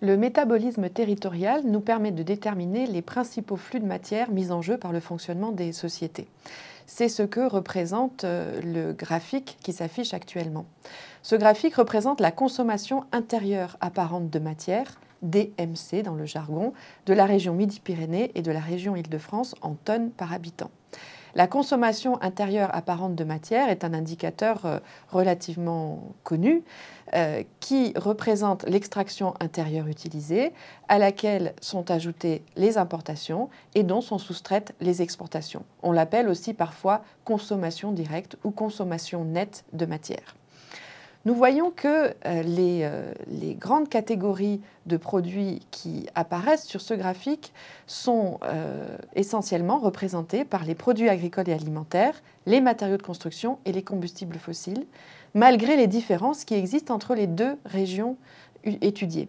Le 0.00 0.16
métabolisme 0.16 0.88
territorial 0.90 1.62
nous 1.64 1.80
permet 1.80 2.10
de 2.10 2.22
déterminer 2.22 2.86
les 2.86 3.02
principaux 3.02 3.56
flux 3.56 3.80
de 3.80 3.86
matière 3.86 4.30
mis 4.30 4.50
en 4.50 4.60
jeu 4.60 4.76
par 4.76 4.92
le 4.92 5.00
fonctionnement 5.00 5.52
des 5.52 5.72
sociétés. 5.72 6.26
C'est 6.86 7.08
ce 7.08 7.22
que 7.22 7.40
représente 7.40 8.24
euh, 8.24 8.60
le 8.60 8.92
graphique 8.92 9.56
qui 9.62 9.72
s'affiche 9.72 10.12
actuellement. 10.12 10.66
Ce 11.22 11.36
graphique 11.36 11.76
représente 11.76 12.20
la 12.20 12.30
consommation 12.30 13.04
intérieure 13.12 13.78
apparente 13.80 14.28
de 14.28 14.38
matière, 14.38 15.00
DMC 15.22 16.02
dans 16.04 16.14
le 16.14 16.26
jargon, 16.26 16.74
de 17.06 17.14
la 17.14 17.24
région 17.24 17.54
Midi-Pyrénées 17.54 18.32
et 18.34 18.42
de 18.42 18.52
la 18.52 18.60
région 18.60 18.96
Île-de-France 18.96 19.54
en 19.62 19.74
tonnes 19.74 20.10
par 20.10 20.32
habitant. 20.32 20.70
La 21.34 21.48
consommation 21.48 22.22
intérieure 22.22 22.70
apparente 22.72 23.16
de 23.16 23.24
matière 23.24 23.68
est 23.68 23.82
un 23.82 23.92
indicateur 23.92 24.64
euh, 24.66 24.78
relativement 25.10 26.14
connu 26.22 26.62
euh, 27.14 27.42
qui 27.58 27.92
représente 27.96 28.62
l'extraction 28.68 29.34
intérieure 29.40 29.88
utilisée 29.88 30.52
à 30.88 30.98
laquelle 30.98 31.54
sont 31.60 31.90
ajoutées 31.90 32.42
les 32.54 32.78
importations 32.78 33.50
et 33.74 33.82
dont 33.82 34.00
sont 34.00 34.18
soustraites 34.18 34.74
les 34.80 35.02
exportations. 35.02 35.64
On 35.82 35.90
l'appelle 35.90 36.28
aussi 36.28 36.54
parfois 36.54 37.02
consommation 37.24 37.90
directe 37.90 38.36
ou 38.44 38.52
consommation 38.52 39.24
nette 39.24 39.64
de 39.72 39.86
matière 39.86 40.36
nous 41.24 41.34
voyons 41.34 41.70
que 41.70 41.88
euh, 41.88 42.12
euh, 42.26 43.12
les, 43.28 43.54
grandes 43.54 43.88
catégories 43.88 44.60
de 44.84 44.98
produits 44.98 45.60
qui 45.70 46.06
apparaissent 46.14 46.66
sur 46.66 46.82
ce 46.82 46.92
graphique 46.92 47.52
sont 47.86 48.38
euh, 48.42 48.96
essentiellement 49.14 49.78
représentées 49.78 50.44
par 50.44 50.64
les 50.64 50.74
produits 50.74 51.08
agricoles 51.08 51.48
et 51.48 51.54
alimentaires, 51.54 52.22
les 52.44 52.60
matériaux 52.60 52.98
de 52.98 53.02
construction 53.02 53.58
et 53.64 53.72
les 53.72 53.82
combustibles 53.82 54.36
fossiles, 54.36 54.86
malgré 55.32 55.76
les 55.76 55.86
différences 55.86 56.44
qui 56.44 56.54
existent 56.54 56.94
entre 56.94 57.14
les 57.14 57.26
deux 57.26 57.56
régions 57.64 58.16
étudiées. 58.64 59.28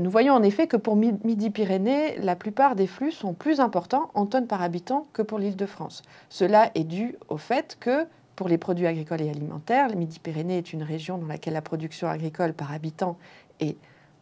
Nous 0.00 0.10
voyons 0.10 0.32
en 0.32 0.42
effet 0.42 0.66
que 0.66 0.78
pour 0.78 0.96
Midi-Pyrénées, 0.96 2.16
la 2.16 2.36
plupart 2.36 2.74
des 2.74 2.86
flux 2.86 3.12
sont 3.12 3.34
plus 3.34 3.60
importants 3.60 4.10
en 4.14 4.24
tonnes 4.24 4.46
par 4.46 4.62
habitant 4.62 5.06
que 5.12 5.20
pour 5.20 5.38
l'île 5.38 5.56
de 5.56 5.66
France. 5.66 6.00
Cela 6.30 6.70
est 6.74 6.84
dû 6.84 7.16
au 7.28 7.36
fait 7.36 7.76
que 7.78 8.06
pour 8.36 8.48
les 8.48 8.58
produits 8.58 8.86
agricoles 8.86 9.22
et 9.22 9.30
alimentaires, 9.30 9.88
la 9.88 9.94
Midi-Pyrénées 9.94 10.58
est 10.58 10.72
une 10.72 10.82
région 10.82 11.18
dans 11.18 11.26
laquelle 11.26 11.54
la 11.54 11.62
production 11.62 12.08
agricole 12.08 12.52
par 12.52 12.72
habitant 12.72 13.16
est 13.60 13.76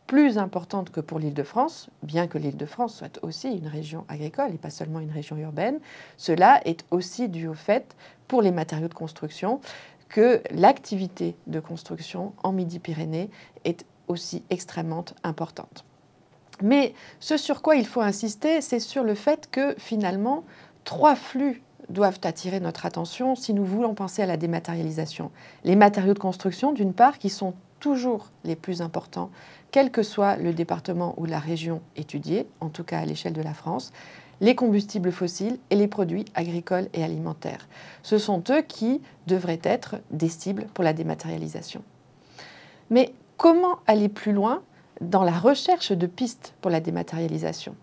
plus 0.06 0.36
importante 0.36 0.90
que 0.90 1.00
pour 1.00 1.18
l'Île-de-France, 1.18 1.88
bien 2.02 2.26
que 2.26 2.36
l'Île-de-France 2.36 2.96
soit 2.96 3.18
aussi 3.22 3.48
une 3.50 3.68
région 3.68 4.04
agricole 4.08 4.52
et 4.52 4.58
pas 4.58 4.70
seulement 4.70 5.00
une 5.00 5.10
région 5.10 5.36
urbaine. 5.38 5.78
Cela 6.16 6.60
est 6.66 6.84
aussi 6.90 7.28
dû 7.28 7.46
au 7.48 7.54
fait, 7.54 7.96
pour 8.28 8.42
les 8.42 8.50
matériaux 8.50 8.88
de 8.88 8.94
construction, 8.94 9.60
que 10.08 10.42
l'activité 10.50 11.34
de 11.46 11.60
construction 11.60 12.34
en 12.42 12.52
Midi-Pyrénées 12.52 13.30
est 13.64 13.86
aussi 14.08 14.42
extrêmement 14.50 15.06
importante. 15.22 15.84
Mais 16.60 16.94
ce 17.18 17.38
sur 17.38 17.62
quoi 17.62 17.76
il 17.76 17.86
faut 17.86 18.02
insister, 18.02 18.60
c'est 18.60 18.80
sur 18.80 19.04
le 19.04 19.14
fait 19.14 19.48
que 19.50 19.74
finalement, 19.78 20.44
trois 20.84 21.16
flux 21.16 21.62
doivent 21.88 22.20
attirer 22.24 22.60
notre 22.60 22.86
attention 22.86 23.34
si 23.34 23.54
nous 23.54 23.64
voulons 23.64 23.94
penser 23.94 24.22
à 24.22 24.26
la 24.26 24.36
dématérialisation. 24.36 25.30
Les 25.64 25.76
matériaux 25.76 26.14
de 26.14 26.18
construction, 26.18 26.72
d'une 26.72 26.92
part, 26.92 27.18
qui 27.18 27.28
sont 27.30 27.54
toujours 27.80 28.30
les 28.44 28.56
plus 28.56 28.80
importants, 28.80 29.30
quel 29.72 29.90
que 29.90 30.02
soit 30.02 30.36
le 30.36 30.52
département 30.52 31.14
ou 31.16 31.26
la 31.26 31.38
région 31.38 31.80
étudiée, 31.96 32.46
en 32.60 32.68
tout 32.68 32.84
cas 32.84 33.00
à 33.00 33.04
l'échelle 33.04 33.32
de 33.32 33.42
la 33.42 33.54
France, 33.54 33.92
les 34.40 34.54
combustibles 34.54 35.12
fossiles 35.12 35.58
et 35.70 35.76
les 35.76 35.88
produits 35.88 36.24
agricoles 36.34 36.88
et 36.94 37.02
alimentaires. 37.02 37.68
Ce 38.02 38.18
sont 38.18 38.42
eux 38.50 38.62
qui 38.62 39.00
devraient 39.26 39.60
être 39.62 39.96
des 40.10 40.28
cibles 40.28 40.66
pour 40.74 40.84
la 40.84 40.92
dématérialisation. 40.92 41.82
Mais 42.90 43.14
comment 43.36 43.78
aller 43.86 44.08
plus 44.08 44.32
loin 44.32 44.62
dans 45.00 45.24
la 45.24 45.38
recherche 45.38 45.92
de 45.92 46.06
pistes 46.06 46.54
pour 46.60 46.70
la 46.70 46.80
dématérialisation? 46.80 47.74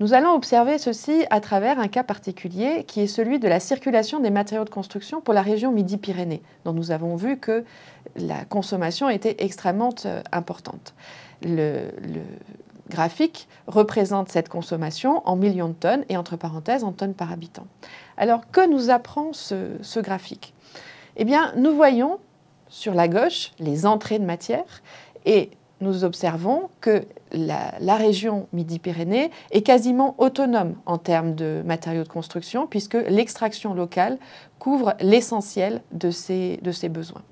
Nous 0.00 0.12
allons 0.12 0.32
observer 0.32 0.78
ceci 0.78 1.24
à 1.30 1.40
travers 1.40 1.78
un 1.78 1.86
cas 1.86 2.02
particulier 2.02 2.84
qui 2.84 3.00
est 3.00 3.06
celui 3.06 3.38
de 3.38 3.46
la 3.46 3.60
circulation 3.60 4.18
des 4.18 4.30
matériaux 4.30 4.64
de 4.64 4.70
construction 4.70 5.20
pour 5.20 5.34
la 5.34 5.42
région 5.42 5.70
Midi-Pyrénées, 5.70 6.42
dont 6.64 6.72
nous 6.72 6.90
avons 6.90 7.14
vu 7.14 7.38
que 7.38 7.64
la 8.16 8.44
consommation 8.44 9.08
était 9.08 9.36
extrêmement 9.38 9.94
euh, 10.04 10.20
importante. 10.32 10.94
Le, 11.42 11.90
graphique 12.90 13.48
représente 13.66 14.28
cette 14.28 14.50
consommation 14.50 15.26
en 15.26 15.36
millions 15.36 15.68
de 15.68 15.74
tonnes 15.74 16.04
et 16.10 16.18
entre 16.18 16.36
parenthèses 16.36 16.84
en 16.84 16.92
tonnes 16.92 17.14
par 17.14 17.32
habitant. 17.32 17.66
Alors 18.18 18.50
que 18.50 18.68
nous 18.68 18.90
apprend 18.90 19.32
ce, 19.32 19.78
ce 19.80 20.00
graphique? 20.00 20.52
Eh 21.16 21.24
bien, 21.24 21.52
nous 21.56 21.74
voyons 21.74 22.18
sur 22.68 22.92
la 22.92 23.08
gauche 23.08 23.52
les 23.58 23.86
entrées 23.86 24.18
de 24.18 24.24
matière 24.24 24.82
et 25.24 25.50
nous 25.84 26.04
observons 26.04 26.68
que 26.80 27.04
la, 27.32 27.96
région 27.96 28.48
Midi-Pyrénées 28.52 29.30
est 29.50 29.62
quasiment 29.62 30.14
autonome 30.18 30.74
en 30.86 30.98
termes 30.98 31.34
de 31.34 31.62
matériaux 31.64 32.02
de 32.02 32.08
construction, 32.08 32.66
puisque 32.66 32.94
l'extraction 32.94 33.74
locale 33.74 34.18
couvre 34.58 34.94
l'essentiel 35.00 35.82
de 35.92 36.10
ses, 36.10 36.58
de 36.62 36.72
ses 36.72 36.88
besoins. 36.88 37.22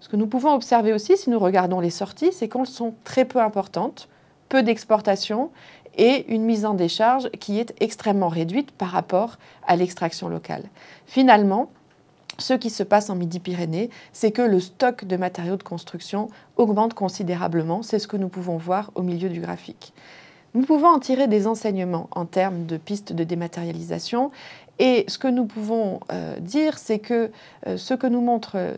Ce 0.00 0.08
que 0.08 0.16
nous 0.16 0.26
pouvons 0.26 0.52
observer 0.52 0.92
aussi, 0.92 1.16
si 1.16 1.30
nous 1.30 1.38
regardons 1.38 1.80
les 1.80 1.90
sorties, 1.90 2.32
c'est 2.32 2.48
qu'elles 2.48 2.66
sont 2.66 2.94
très 3.04 3.24
peu 3.24 3.40
importantes, 3.40 4.08
peu 4.48 4.62
d'exportation 4.62 5.50
et 5.96 6.26
une 6.32 6.42
mise 6.42 6.64
en 6.66 6.74
décharge 6.74 7.30
qui 7.40 7.58
est 7.58 7.74
extrêmement 7.80 8.28
réduite 8.28 8.72
par 8.72 8.88
rapport 8.88 9.38
à 9.66 9.76
l'extraction 9.76 10.28
locale. 10.28 10.64
Finalement, 11.06 11.70
ce 12.38 12.54
qui 12.54 12.70
se 12.70 12.82
passe 12.82 13.10
en 13.10 13.16
Midi-Pyrénées, 13.16 13.90
c'est 14.12 14.32
que 14.32 14.42
le 14.42 14.60
stock 14.60 15.04
de 15.04 15.16
matériaux 15.16 15.56
de 15.56 15.62
construction 15.62 16.28
augmente 16.56 16.94
considérablement. 16.94 17.82
C'est 17.82 17.98
ce 17.98 18.08
que 18.08 18.16
nous 18.16 18.28
pouvons 18.28 18.56
voir 18.56 18.90
au 18.94 19.02
milieu 19.02 19.28
du 19.28 19.40
graphique. 19.40 19.92
Nous 20.54 20.64
pouvons 20.64 20.88
en 20.88 21.00
tirer 21.00 21.26
des 21.26 21.48
enseignements 21.48 22.08
en 22.12 22.26
termes 22.26 22.64
de 22.66 22.76
pistes 22.76 23.12
de 23.12 23.24
dématérialisation. 23.24 24.30
Et 24.78 25.04
ce 25.08 25.18
que 25.18 25.26
nous 25.26 25.46
pouvons 25.46 26.00
euh, 26.12 26.38
dire, 26.38 26.78
c'est 26.78 27.00
que 27.00 27.30
euh, 27.66 27.76
ce 27.76 27.94
que 27.94 28.06
nous 28.06 28.20
montre 28.20 28.76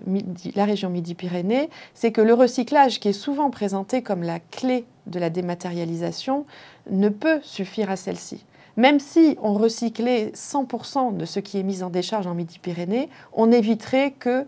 la 0.54 0.64
région 0.64 0.88
Midi-Pyrénées, 0.88 1.68
c'est 1.94 2.12
que 2.12 2.22
le 2.22 2.34
recyclage, 2.34 2.98
qui 2.98 3.08
est 3.08 3.12
souvent 3.12 3.50
présenté 3.50 4.02
comme 4.02 4.22
la 4.22 4.40
clé 4.40 4.84
de 5.06 5.18
la 5.18 5.28
dématérialisation, 5.28 6.46
ne 6.90 7.08
peut 7.08 7.40
suffire 7.42 7.90
à 7.90 7.96
celle-ci. 7.96 8.44
Même 8.76 9.00
si 9.00 9.38
on 9.42 9.54
recyclait 9.54 10.32
100% 10.34 11.16
de 11.16 11.24
ce 11.24 11.40
qui 11.40 11.58
est 11.58 11.62
mis 11.62 11.82
en 11.82 11.90
décharge 11.90 12.26
en 12.26 12.34
Midi-Pyrénées, 12.34 13.08
on 13.32 13.50
éviterait 13.50 14.12
que, 14.12 14.46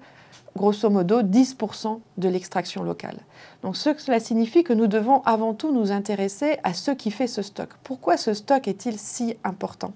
grosso 0.54 0.90
modo, 0.90 1.22
10% 1.22 2.00
de 2.18 2.28
l'extraction 2.28 2.82
locale. 2.82 3.18
Donc 3.62 3.76
cela 3.76 4.20
signifie 4.20 4.64
que 4.64 4.72
nous 4.72 4.86
devons 4.86 5.22
avant 5.22 5.54
tout 5.54 5.72
nous 5.72 5.92
intéresser 5.92 6.58
à 6.62 6.74
ce 6.74 6.90
qui 6.90 7.10
fait 7.10 7.26
ce 7.26 7.42
stock. 7.42 7.70
Pourquoi 7.84 8.16
ce 8.16 8.34
stock 8.34 8.68
est-il 8.68 8.98
si 8.98 9.36
important? 9.44 9.92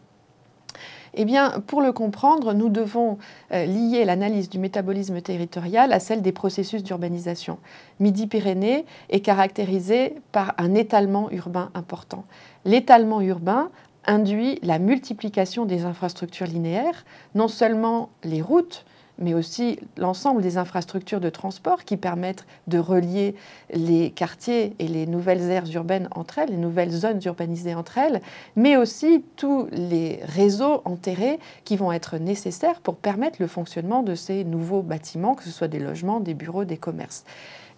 Eh 1.14 1.26
bien, 1.26 1.62
pour 1.66 1.82
le 1.82 1.92
comprendre, 1.92 2.54
nous 2.54 2.70
devons 2.70 3.18
euh, 3.52 3.66
lier 3.66 4.06
l'analyse 4.06 4.48
du 4.48 4.58
métabolisme 4.58 5.20
territorial 5.20 5.92
à 5.92 6.00
celle 6.00 6.22
des 6.22 6.32
processus 6.32 6.82
d'urbanisation. 6.82 7.58
Midi-Pyrénées 8.00 8.86
est 9.10 9.20
caractérisé 9.20 10.14
par 10.32 10.54
un 10.56 10.74
étalement 10.74 11.30
urbain 11.30 11.70
important. 11.74 12.24
L'étalement 12.64 13.20
urbain 13.20 13.70
induit 14.06 14.58
la 14.62 14.78
multiplication 14.78 15.64
des 15.64 15.84
infrastructures 15.84 16.46
linéaires, 16.46 17.04
non 17.34 17.48
seulement 17.48 18.10
les 18.24 18.42
routes, 18.42 18.84
mais 19.18 19.34
aussi 19.34 19.78
l'ensemble 19.96 20.42
des 20.42 20.56
infrastructures 20.56 21.20
de 21.20 21.30
transport 21.30 21.84
qui 21.84 21.96
permettent 21.96 22.46
de 22.66 22.78
relier 22.78 23.34
les 23.72 24.10
quartiers 24.10 24.74
et 24.78 24.88
les 24.88 25.06
nouvelles 25.06 25.50
aires 25.50 25.70
urbaines 25.74 26.08
entre 26.12 26.38
elles, 26.38 26.50
les 26.50 26.56
nouvelles 26.56 26.90
zones 26.90 27.20
urbanisées 27.24 27.74
entre 27.74 27.98
elles, 27.98 28.20
mais 28.56 28.76
aussi 28.76 29.24
tous 29.36 29.68
les 29.70 30.20
réseaux 30.24 30.82
enterrés 30.84 31.38
qui 31.64 31.76
vont 31.76 31.92
être 31.92 32.16
nécessaires 32.18 32.80
pour 32.80 32.96
permettre 32.96 33.36
le 33.40 33.46
fonctionnement 33.46 34.02
de 34.02 34.14
ces 34.14 34.44
nouveaux 34.44 34.82
bâtiments, 34.82 35.34
que 35.34 35.44
ce 35.44 35.50
soit 35.50 35.68
des 35.68 35.78
logements, 35.78 36.20
des 36.20 36.34
bureaux, 36.34 36.64
des 36.64 36.78
commerces 36.78 37.24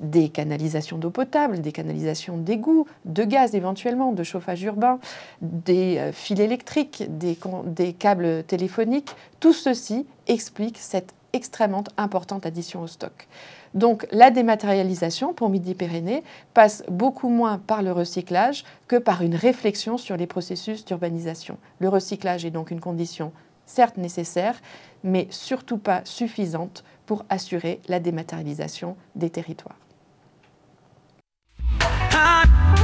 des 0.01 0.29
canalisations 0.29 0.99
d'eau 0.99 1.11
potable, 1.11 1.61
des 1.61 1.73
canalisations 1.73 2.37
d'égouts, 2.37 2.87
de 3.05 3.25
gaz 3.25 3.55
éventuellement, 3.55 4.13
de 4.13 4.23
chauffage 4.23 4.63
urbain, 4.63 4.99
des 5.41 5.99
euh, 5.99 6.13
fils 6.13 6.41
électriques, 6.41 7.05
des, 7.09 7.39
des 7.67 7.93
câbles 7.93 8.45
téléphoniques. 8.45 9.15
Tout 9.41 9.53
ceci 9.53 10.07
explique 10.27 10.79
cette 10.79 11.15
extrêmement 11.33 11.85
importante 11.97 12.47
addition 12.47 12.83
au 12.83 12.87
stock. 12.87 13.27
Donc 13.75 14.07
la 14.13 14.31
dématérialisation 14.31 15.35
pour 15.35 15.49
Midi-Pyrénées 15.49 16.23
passe 16.55 16.85
beaucoup 16.89 17.29
moins 17.29 17.59
par 17.59 17.83
le 17.83 17.91
recyclage 17.91 18.65
que 18.87 18.97
par 18.97 19.23
une 19.23 19.35
réflexion 19.35 19.99
sur 19.99 20.17
les 20.17 20.29
processus 20.29 20.85
d'urbanisation. 20.85 21.59
Le 21.81 21.89
recyclage 21.89 22.45
est 22.45 22.51
donc 22.51 22.71
une 22.71 22.81
condition 22.81 23.33
certes 23.67 23.97
nécessaire, 23.97 24.61
mais 25.03 25.27
surtout 25.31 25.79
pas 25.79 26.03
suffisante 26.05 26.85
pour 27.07 27.25
assurer 27.29 27.81
la 27.89 27.99
dématérialisation 27.99 28.97
des 29.17 29.31
territoires. 29.31 29.77
not. 32.47 32.84